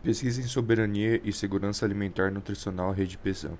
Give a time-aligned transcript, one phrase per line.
[0.00, 3.58] Pesquisa em Soberania e Segurança Alimentar Nutricional Rede Pesão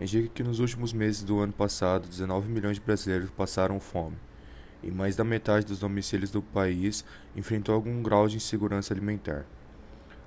[0.00, 4.16] indica que nos últimos meses do ano passado, 19 milhões de brasileiros passaram fome,
[4.82, 7.04] e mais da metade dos domicílios do país
[7.36, 9.44] enfrentou algum grau de insegurança alimentar.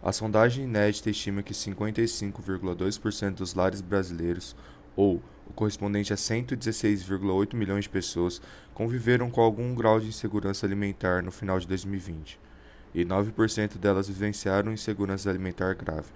[0.04, 4.56] A sondagem inédita estima que 55,2% dos lares brasileiros,
[4.96, 8.40] ou o correspondente a 116,8 milhões de pessoas,
[8.76, 12.40] conviveram com algum grau de insegurança alimentar no final de 2020
[12.94, 16.10] e 9% delas vivenciaram insegurança alimentar grave,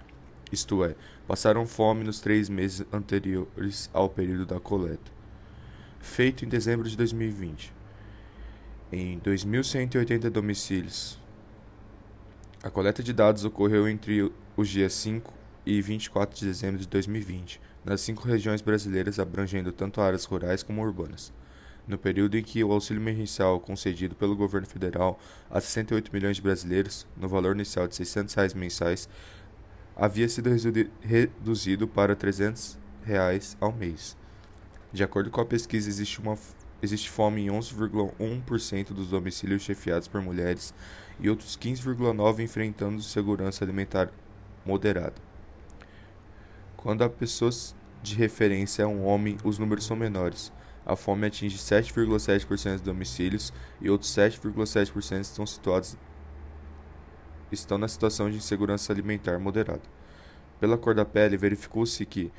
[0.52, 0.94] isto é,
[1.26, 5.12] passaram fome nos três meses anteriores ao período da coleta.
[6.00, 7.72] Feito em dezembro de 2020,
[8.92, 11.18] em 2.180 domicílios.
[12.62, 15.32] A coleta de dados ocorreu entre os dias 5
[15.66, 20.82] e 24 de dezembro de 2020, nas cinco regiões brasileiras abrangendo tanto áreas rurais como
[20.82, 21.32] urbanas
[21.86, 25.18] no período em que o auxílio emergencial concedido pelo governo federal
[25.50, 29.08] a 68 milhões de brasileiros, no valor inicial de 600 reais mensais,
[29.94, 30.50] havia sido
[31.00, 34.16] reduzido para 300 reais ao mês.
[34.92, 36.38] De acordo com a pesquisa, existe, uma,
[36.82, 40.72] existe fome em 11,1% dos domicílios chefiados por mulheres
[41.20, 44.10] e outros 15,9% enfrentando segurança alimentar
[44.64, 45.14] moderada.
[46.76, 47.50] Quando a pessoa
[48.02, 50.52] de referência é um homem, os números são menores
[50.84, 55.96] a fome atinge 7,7% dos domicílios e outros 7,7% estão situados
[57.50, 59.82] estão na situação de insegurança alimentar moderada.
[60.58, 62.32] Pela cor da pele, verificou-se que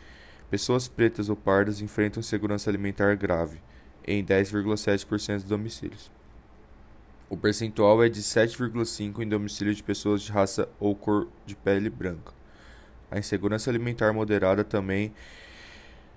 [0.50, 3.62] pessoas pretas ou pardas enfrentam insegurança alimentar grave
[4.06, 6.12] em 10,7% dos domicílios.
[7.30, 11.90] O percentual é de 7,5% em domicílios de pessoas de raça ou cor de pele
[11.90, 12.34] branca.
[13.10, 15.14] A insegurança alimentar moderada também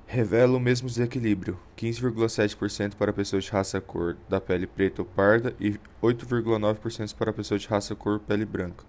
[0.09, 5.55] revela o mesmo desequilíbrio: 15,7% para pessoas de raça cor da pele preta ou parda
[5.61, 8.85] e 8,9% para pessoas de raça cor pele branca.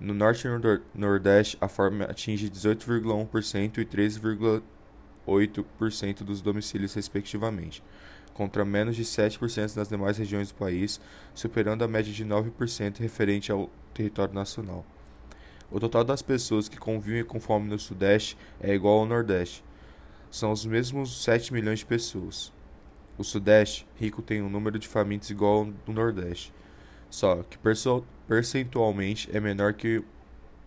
[0.00, 0.60] No norte e no
[0.94, 7.82] nordeste, a forma atinge 18,1% e 13,8% dos domicílios, respectivamente,
[8.34, 11.00] contra menos de 7% nas demais regiões do país,
[11.34, 14.84] superando a média de 9% referente ao território nacional.
[15.70, 19.62] O total das pessoas que convivem com fome no Sudeste é igual ao Nordeste,
[20.30, 22.52] são os mesmos 7 milhões de pessoas.
[23.16, 26.52] O Sudeste rico tem um número de famintos igual ao do Nordeste,
[27.10, 27.58] só que
[28.26, 30.02] percentualmente é menor que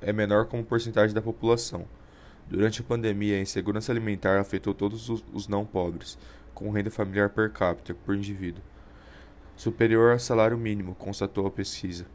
[0.02, 1.86] é menor como porcentagem da população.
[2.50, 6.18] Durante a pandemia, a insegurança alimentar afetou todos os não pobres,
[6.54, 8.64] com renda familiar per capita por indivíduo
[9.62, 12.08] superior ao salário mínimo, constatou a pesquisa.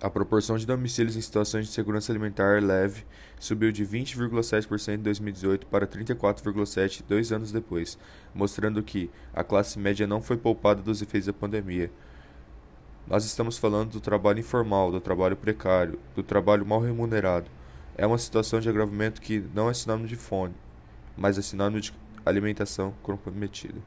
[0.00, 3.04] A proporção de domicílios em situações de segurança alimentar leve
[3.40, 7.98] subiu de 20,7% em 2018 para 34,7% dois anos depois,
[8.32, 11.90] mostrando que a classe média não foi poupada dos efeitos da pandemia.
[13.08, 17.50] Nós estamos falando do trabalho informal, do trabalho precário, do trabalho mal remunerado.
[17.96, 20.54] É uma situação de agravamento que não é sinônimo de fome,
[21.16, 21.92] mas é sinônimo de
[22.24, 23.80] alimentação comprometida.